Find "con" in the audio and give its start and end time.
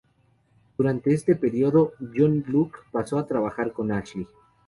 3.71-3.91